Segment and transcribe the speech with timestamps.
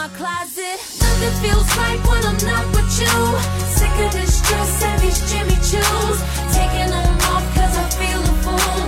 [0.00, 0.78] My closet.
[1.04, 3.16] Nothing feels right when I'm not with you.
[3.76, 6.18] Sick of this dress and these Jimmy Choos.
[6.56, 8.80] Taking them off cause I feel a fool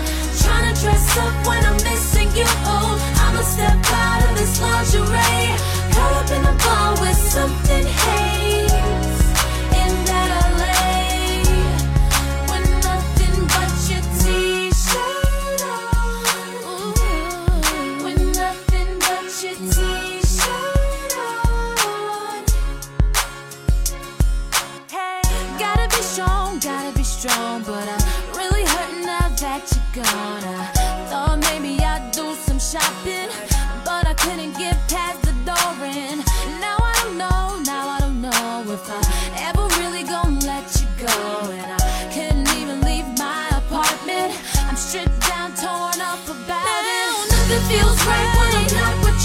[0.43, 2.49] trying to dress up when I'm missing you.
[2.65, 5.53] Oh, I'ma step out of this lingerie.
[5.93, 8.22] Caught up in the bar with something haze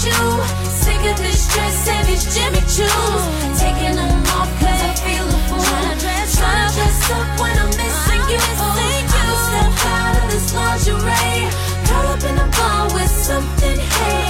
[0.08, 0.20] you.
[0.64, 3.22] Sick of this dress and these Jimmy Choos.
[3.58, 5.62] Taking them off cause I feel a fool.
[5.62, 8.40] Trying to dress, trying to dress up when I'm missing you.
[8.60, 8.76] Oh,
[9.18, 11.48] I'ma step out of this lingerie.
[11.88, 14.27] Caught up in a bar with something haze.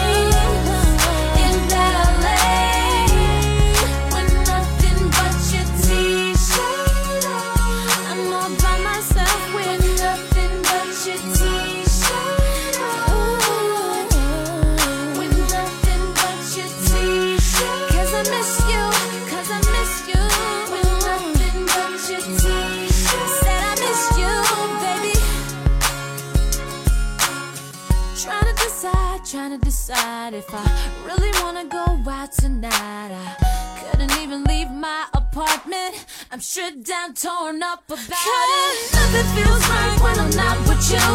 [32.64, 33.36] Out tonight.
[33.41, 36.06] I couldn't even leave my apartment.
[36.30, 38.92] I'm stripped down, torn up about it.
[38.92, 41.08] Nothing feels right when I'm not with you.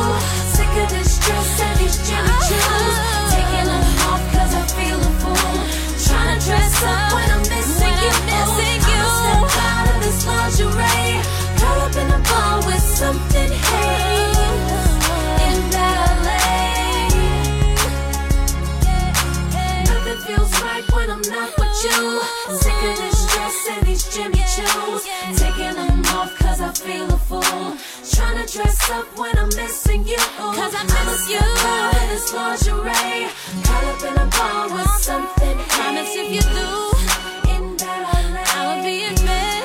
[0.54, 2.96] Sick of this dress and these Jimmy Choos.
[3.32, 5.56] Taking them off cause I feel a fool.
[6.08, 8.14] Trying to dress up when I'm missing you.
[8.30, 9.04] Missing you.
[9.04, 11.22] I'ma step out of this lingerie.
[11.60, 14.23] Caught up in a bar with something haze.
[21.04, 22.22] When I'm not with you.
[22.56, 25.04] Sick of this dress and these Jimmy Choos.
[25.38, 27.78] Taking them off cause I feel a fool.
[28.12, 30.24] Trying to dress up when I'm missing you.
[30.38, 31.44] Cause I miss you.
[32.00, 33.28] In this lingerie.
[33.66, 35.58] Caught up in a bar with something.
[35.76, 36.72] Promise if you do.
[37.54, 38.04] In that
[38.56, 39.64] I'll be in bed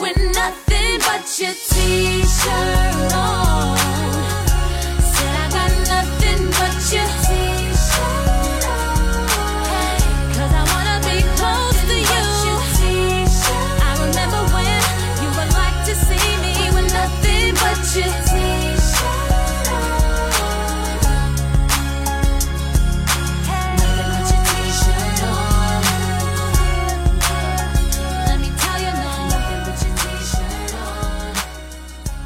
[0.00, 3.51] with nothing but your t-shirt on.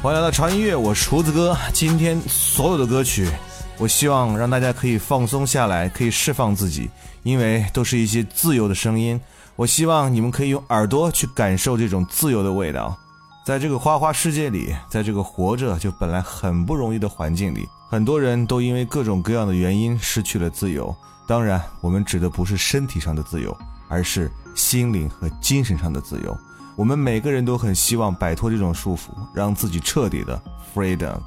[0.07, 1.53] 欢迎来到潮音乐，我是厨子哥。
[1.73, 3.29] 今天所有的歌曲，
[3.77, 6.89] 我希望让大家可以放松下来，可以释放自己，
[7.23, 9.19] 因为都是一些自由的声音。
[9.57, 12.97] 我希望你们可以用耳朵去感受这种自由的味道。
[13.45, 20.95] 在这个花花世界里，在这个活着就本来很不容易的环境里，很多人都因为各种各样的原因失去了自由。
[21.27, 23.53] 当然，我们指的不是身体上的自由，
[23.89, 26.37] 而是心灵和精神上的自由。
[26.77, 30.39] 我们每个人都很希望摆脱这种束缚，让自己彻底的
[30.75, 31.17] freedom。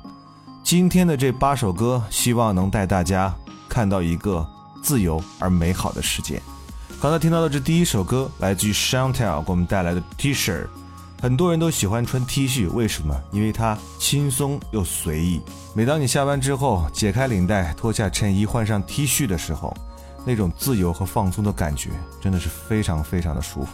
[0.63, 3.35] 今天的这八首歌，希望能带大家
[3.69, 4.49] 看到一个
[4.81, 6.41] 自由而美好的世界。
[7.01, 10.69] 刚才听到的这第一首歌来自于 Chantel 给我们带来的 T-shirt。
[11.21, 13.13] 很多人都喜欢穿 T 恤，为什么？
[13.33, 15.41] 因为它轻松又随意。
[15.75, 19.77] 每当你下班之后解开领带、脱下衬衣、换上 T 恤的时候，
[20.25, 23.69] 那种自由和放松的感觉真的是非常非常的舒服，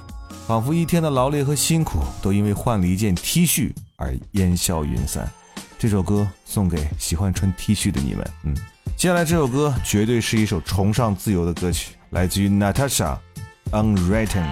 [0.47, 5.31] 仿佛一天的劳累和辛苦都因为换了一件 T 恤而烟消云散。
[5.79, 8.31] 这首歌送给喜欢穿 T 恤的你们。
[8.45, 8.57] 嗯，
[8.97, 14.47] 接下来这首歌绝对是一首崇尚自由的歌曲，来自于 Natasha，Unwritten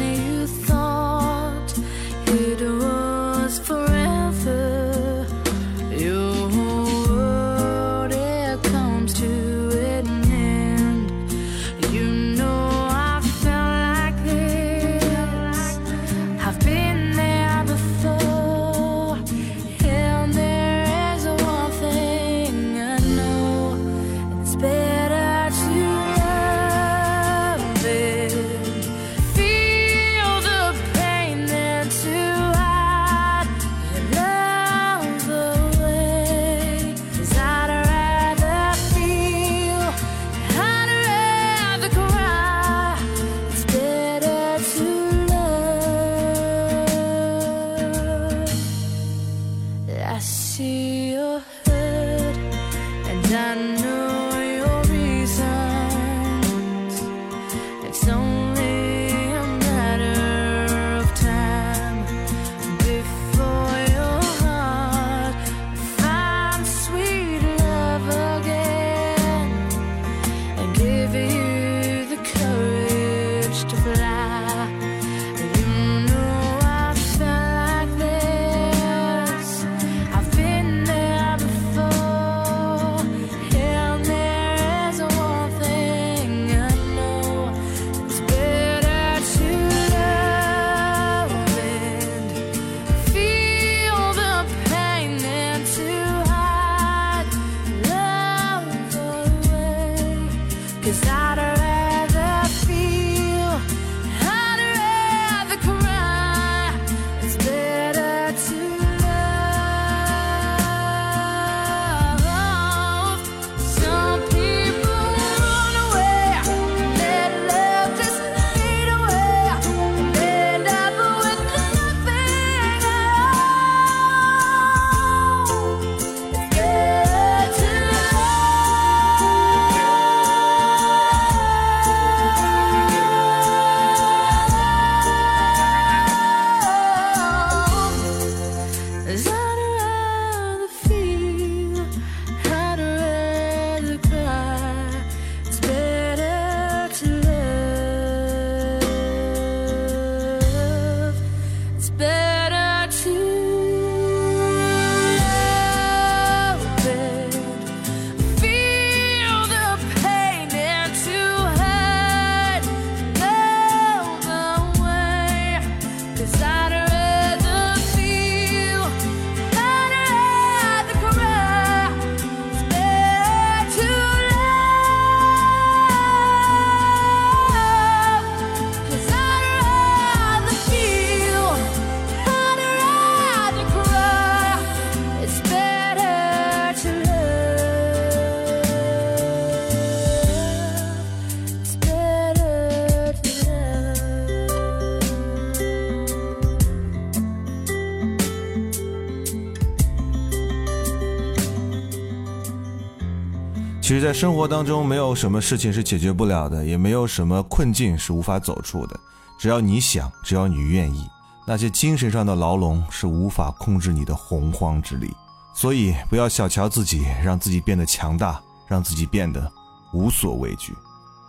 [204.03, 208.99] 在生活当中，没有什么事情是解决不了的，也没有什么困境是无法走出的。
[209.39, 211.07] 只要你想，只要你愿意，
[211.47, 215.09] 那些精神上的牢笼是无法控制你的洪荒之力。
[215.55, 219.49] 所以，不要小瞧自己，让自己变得强大，让自己变得
[219.93, 220.75] 无所畏惧。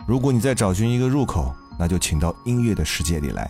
[0.05, 3.49] 如果你在找寻一个入口，那就请到音乐的世界里来，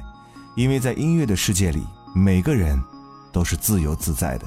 [0.54, 2.80] 因为在音乐的世界里，每个人
[3.32, 4.46] 都是自由自在的。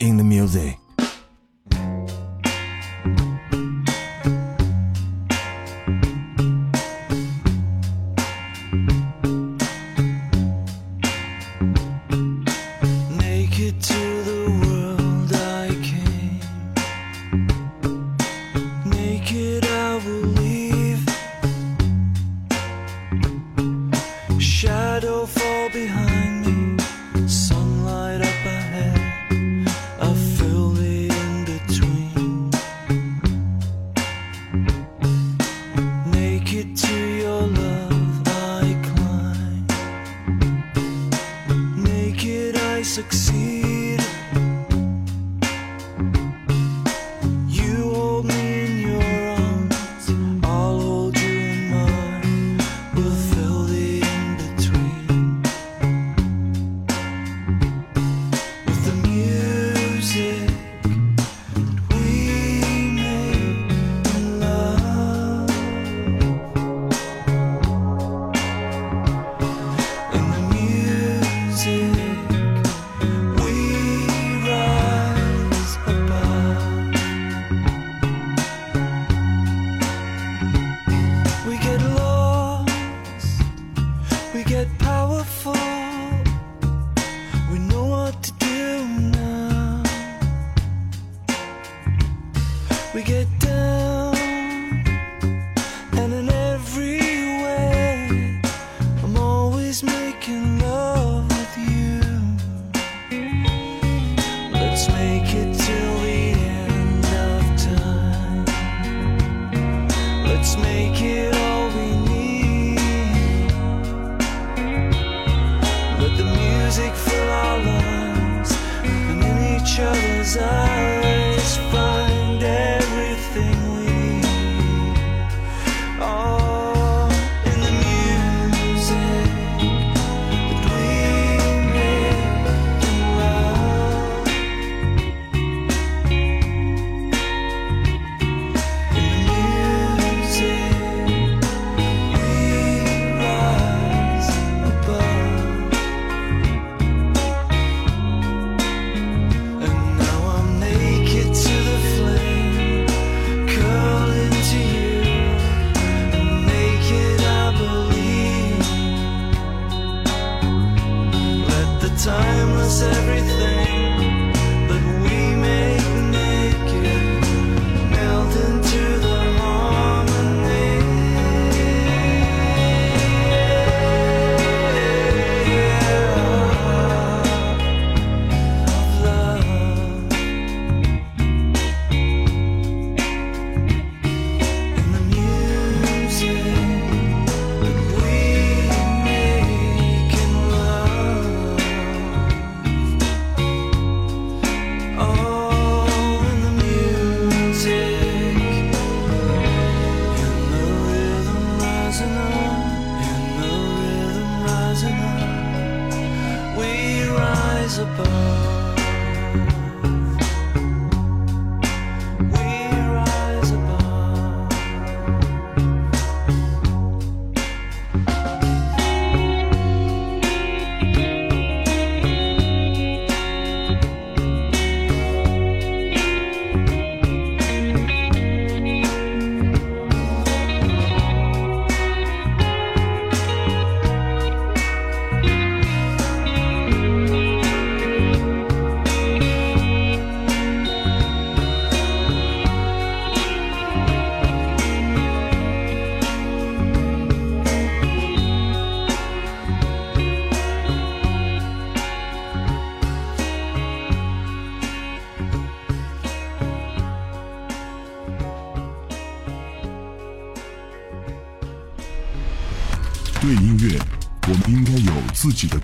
[0.00, 0.78] In the music。
[25.00, 25.47] shadow falls.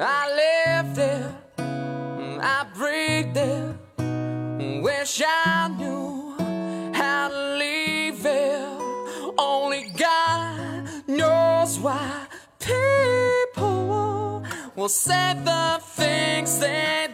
[0.00, 3.74] I live there, I breathed it.
[4.80, 6.36] Wish I knew
[6.94, 9.34] how to leave it.
[9.36, 12.26] Only God knows why
[12.60, 14.44] people
[14.76, 17.07] will say the things they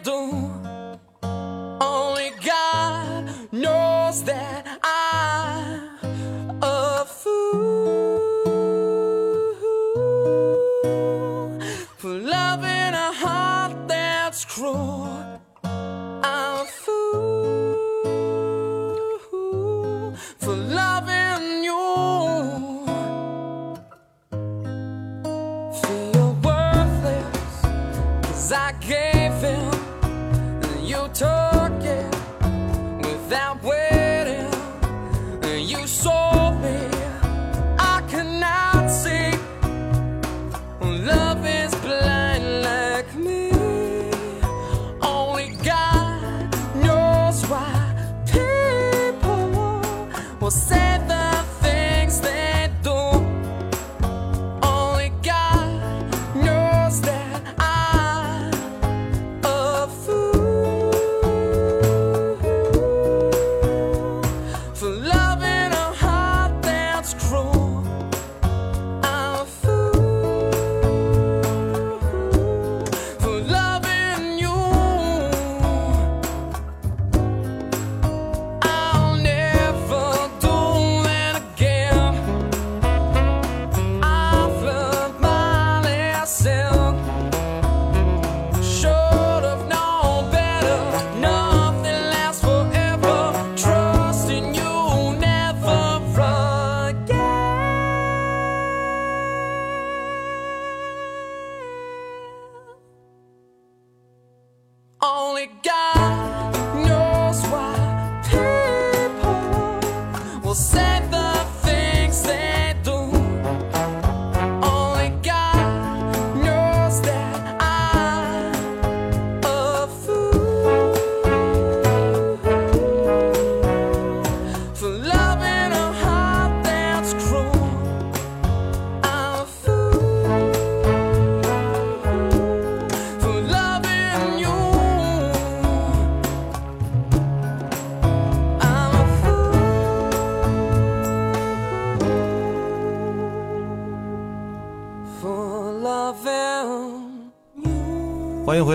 [28.86, 32.14] gave him and you took it
[33.00, 34.52] without waiting.
[35.66, 36.23] You sold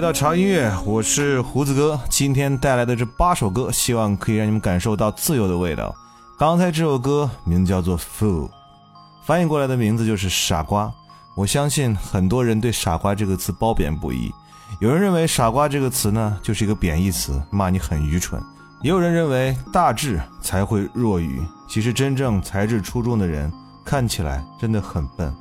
[0.09, 1.99] 到潮音乐，我是胡子哥。
[2.09, 5.95] 今天带来的这八首歌，希望可以让你们感受到自由的味道。
[6.35, 8.47] 刚才这首歌名字叫做《Fool》，
[9.23, 10.91] 翻译过来的名字就是傻瓜。
[11.35, 14.33] 我相信很多人对“傻瓜”这个词褒贬不一。
[14.79, 18.41] 有人认为“傻瓜”这个词呢就是一个贬义词，骂你很愚蠢；
[18.81, 21.39] 也有人认为大智才会若愚。
[21.67, 23.53] 其实真正才智出众的人，
[23.85, 25.31] 看起来真的很笨，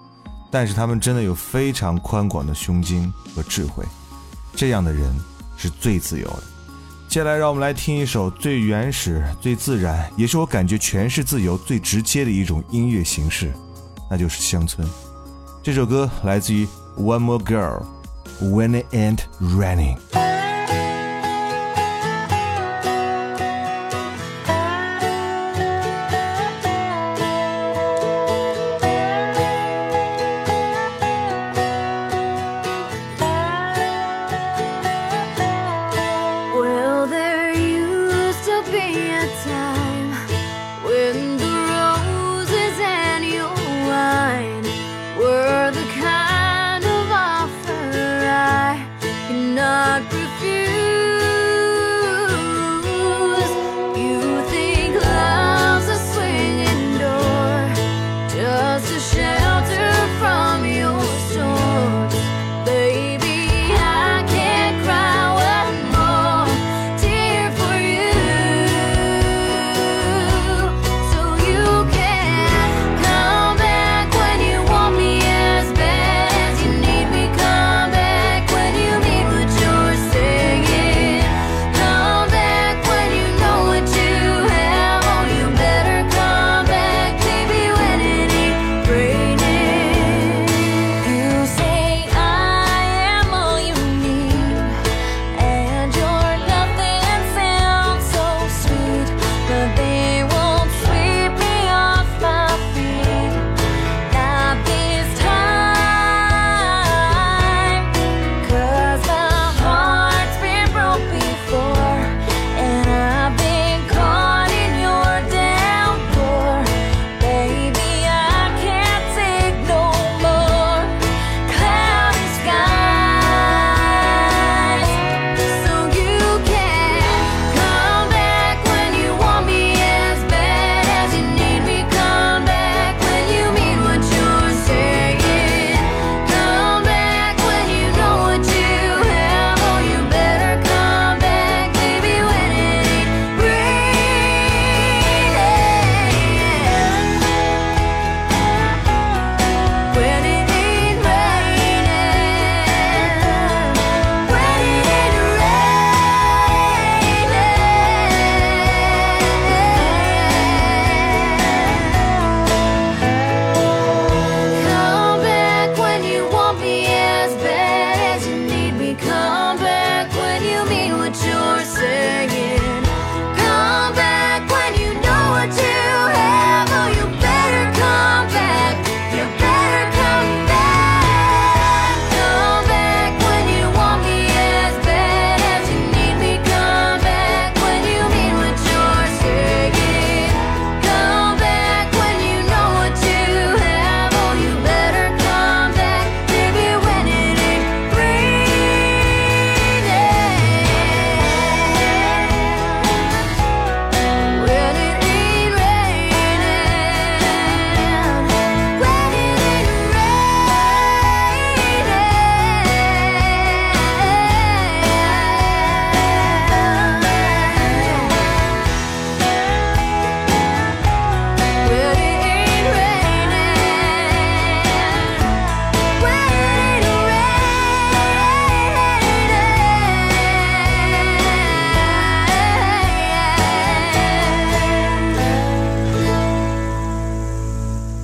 [0.51, 3.83] 但是他们真的有非常宽广的胸襟和智慧。
[4.55, 5.15] 这样的人
[5.57, 6.43] 是最自由的。
[7.09, 13.53] 接下来，让我们来听一首最原始、最自然，也是我感觉诠释自由最直接的一种音乐形式，
[14.11, 14.87] 那就是乡村。
[15.63, 16.67] 这首歌来自于
[16.99, 20.28] One More Girl，When It Ain't Running。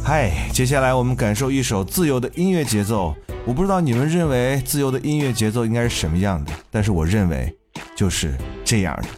[0.07, 3.17] 嗨，接下来我们感受一首自由的音乐节奏。
[3.47, 7.51] 我不知道你们认为自由的音乐节奏应该是什么样的，但是我认为
[7.97, 8.35] 就是
[8.67, 9.09] 这样的。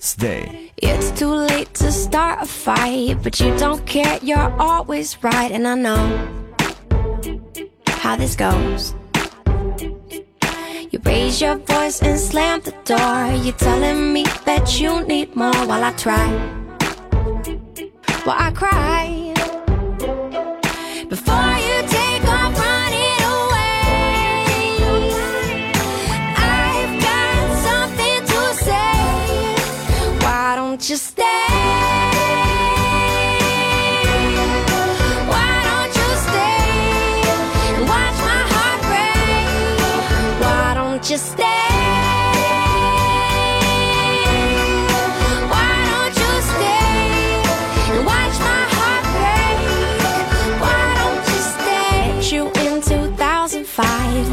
[0.00, 0.48] Stay。
[0.78, 5.76] It's too late to start a fight, but you don't care, you're always right, and I
[5.76, 5.96] know
[8.02, 8.94] how this goes.
[10.90, 13.32] You raise your voice and slam the door.
[13.44, 16.28] You're telling me that you need more while I try.
[18.24, 19.23] While I cry.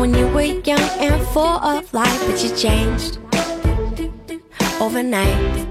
[0.01, 3.19] When you were young and full of life, but you changed
[4.81, 5.67] overnight.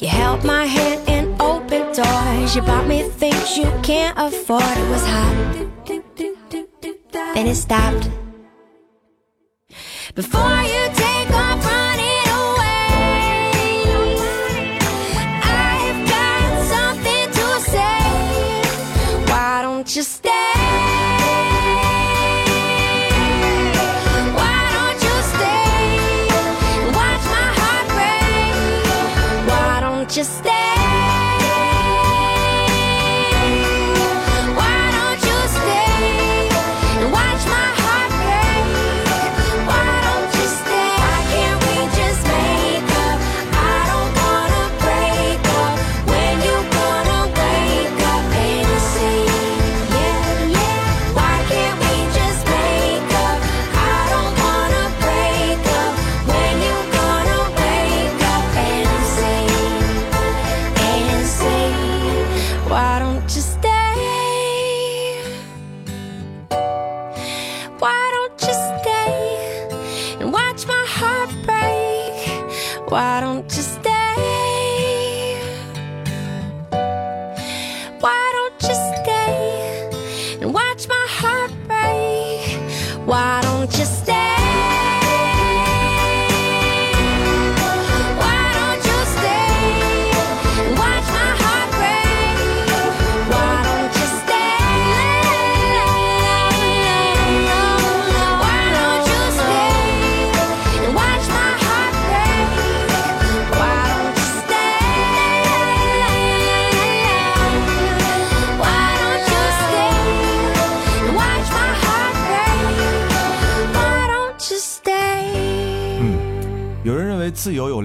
[0.00, 2.56] You held my hand and opened doors.
[2.56, 4.64] You bought me things you can't afford.
[4.64, 5.36] It was hot,
[7.34, 8.10] then it stopped.
[10.16, 11.03] Before you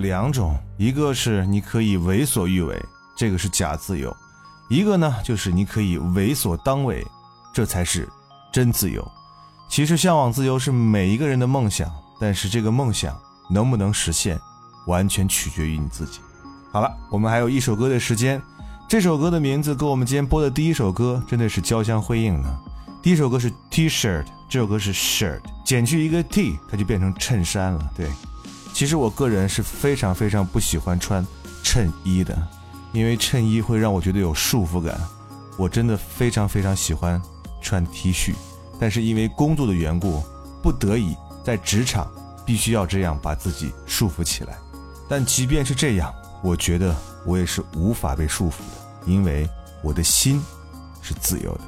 [0.09, 2.83] 两种，一个是你可以为所欲为，
[3.15, 4.11] 这个是假自由；
[4.67, 7.05] 一个呢，就是你可以为所当为，
[7.53, 8.09] 这才是
[8.51, 9.07] 真自由。
[9.69, 11.87] 其实，向往自由是每一个人的梦想，
[12.19, 13.15] 但是这个梦想
[13.51, 14.39] 能不能实现，
[14.87, 16.21] 完全取决于你自己。
[16.71, 18.41] 好了，我们还有一首歌的时间，
[18.87, 22.59] 这首歌的名字跟我们今天播的第一首歌真的是交相辉映呢。
[23.03, 27.91] 第一首歌是 T-shirt，这首歌是 shirt，减去一个 T，它就变成衬衫了。
[27.95, 28.09] 对，
[28.79, 31.27] 其实我个人是非常非常不喜欢穿
[31.61, 32.33] 衬衣的，
[32.93, 34.97] 因为衬衣会让我觉得有束缚感。
[35.57, 37.21] 我真的非常非常喜欢
[37.61, 38.33] 穿 T 恤，
[38.79, 40.23] 但是因为工作的缘故，
[40.63, 41.13] 不得已
[41.43, 42.09] 在职场
[42.45, 44.57] 必须要这样把自己束缚起来。
[45.09, 49.45] 但即便是这样，我觉得我也是无法被束缚的，因为
[49.83, 50.41] 我的心
[51.01, 51.61] 是自由的。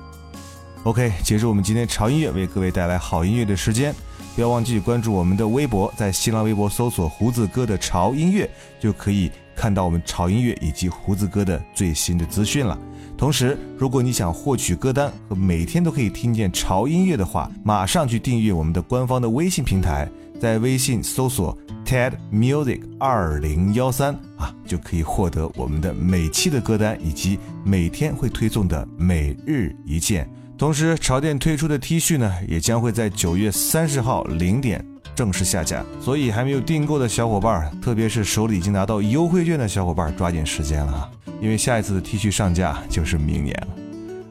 [0.83, 3.93] OK，结束我们今天潮音乐为各位带来好音乐的时间，
[4.33, 12.79] 不要忘记关注我们的微博，在新浪微博搜索“胡子哥的潮音乐”，就可以看到我们潮音乐以及胡子哥的最新的资讯了。
[13.17, 30.27] 同时，如果你想获取歌单和每天都可以听见潮音乐的话，马上去订阅我们的官方的微信平台，在微信搜索 TED Music 二零幺三啊，就可以获得我们的每期的歌单以及每天会推送的每日一件。
[30.61, 35.83] 同时，潮店推出的 T 恤呢，也将会在九月三十号零点正式下架。
[35.99, 41.09] 所以还没有订购的小伙伴，特别是手里已经拿到优惠券的小伙伴，抓紧时间了啊！
[41.41, 43.67] 因为下一次的 T 恤上架就是明年了。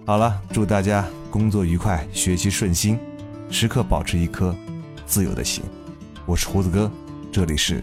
[0.07, 2.97] 好了，祝大家工作愉快，学习顺心，
[3.51, 4.55] 时刻保持一颗
[5.07, 5.65] 自由的心。
[6.27, 6.89] 我是胡子哥，
[7.33, 7.83] 这里是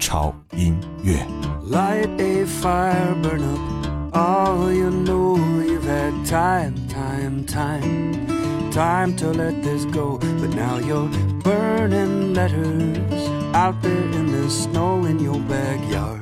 [0.00, 1.24] 潮音乐。
[1.70, 8.70] Light a fire, burn up all you know you've had time, time, time.
[8.70, 11.08] Time to let this go, but now you're
[11.42, 16.20] burning letters out there in the snow in your backyard.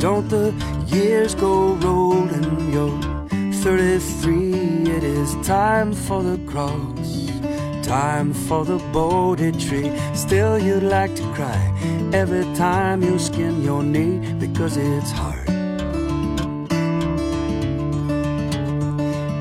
[0.00, 0.52] Don't the
[0.88, 2.72] years go rolling?
[2.72, 3.00] You're
[3.62, 7.30] 33, it is time for the cross.
[7.92, 9.92] Time for the Bodhi tree.
[10.14, 11.60] Still, you'd like to cry
[12.14, 15.46] every time you skin your knee because it's hard.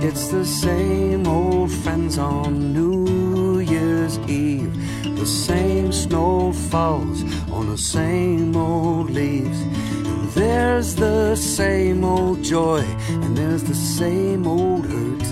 [0.03, 4.75] It's the same old friends on New Year's Eve.
[5.15, 9.61] The same snow falls on the same old leaves.
[9.61, 15.30] And there's the same old joy, and there's the same old hurt.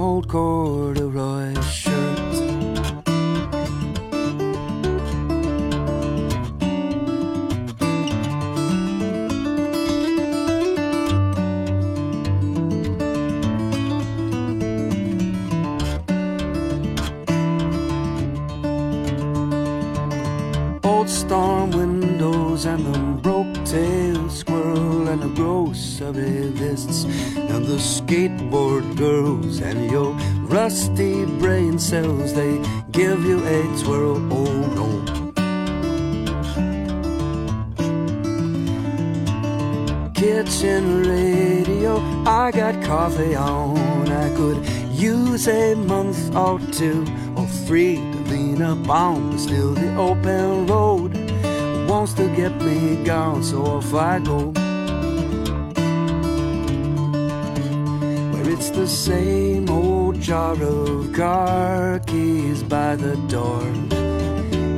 [0.00, 0.99] old chord
[28.96, 30.12] girls and your
[30.48, 32.58] rusty brain cells they
[32.90, 34.16] give you a twirl.
[34.32, 34.88] Oh no.
[40.14, 44.08] Kitchen radio, I got coffee on.
[44.08, 44.58] I could
[44.92, 50.66] use a month or two or three to lean up on, but still the open
[50.66, 51.16] road
[51.88, 53.42] wants to get me gone.
[53.42, 54.59] So off I go.
[58.70, 63.64] It's the same old jar of car keys by the door.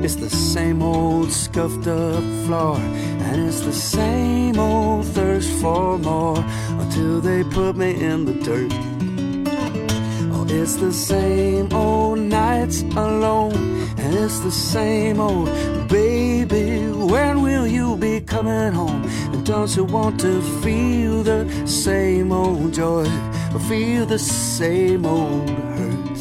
[0.02, 6.42] It's the same old scuffed up floor, and it's the same old thirst for more
[6.80, 8.72] until they put me in the dirt.
[10.32, 13.54] Oh, it's the same old nights alone,
[13.98, 15.50] and it's the same old
[15.88, 16.90] baby.
[16.90, 19.04] When will you be coming home?
[19.32, 23.06] And don't you want to feel the same old joy,
[23.54, 26.18] or feel the same old hurt?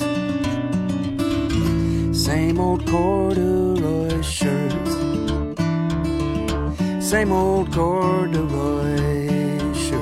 [2.13, 4.71] Same old corduroy shirt.
[7.01, 9.99] Same old corduroy shirt.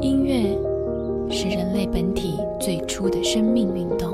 [0.00, 0.58] 音乐
[1.30, 4.12] 是人类本体最初的生命运动。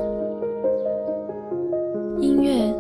[2.21, 2.73] 音乐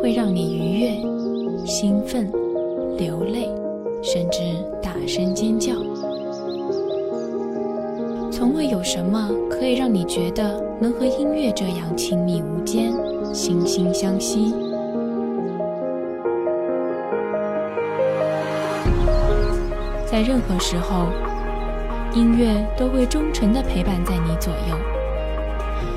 [0.00, 2.30] 会让你愉悦、兴奋、
[2.98, 3.48] 流泪，
[4.02, 4.40] 甚至
[5.06, 5.72] 声尖叫。
[8.30, 12.92] 从未有什么可以让你觉得能和音乐这样亲密无间、
[13.32, 14.54] 惺惺相惜。
[20.04, 21.06] 在任何时候，
[22.14, 24.76] 音乐都会忠诚地陪伴在你左右，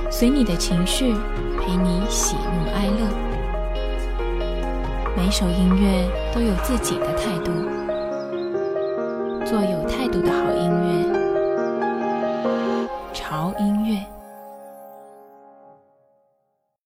[0.09, 1.13] 随你的情绪，
[1.59, 3.07] 陪你喜怒哀乐。
[5.15, 7.51] 每首音乐都有自己的态度，
[9.49, 11.09] 做有态度的好音乐，
[13.11, 14.18] 潮音乐。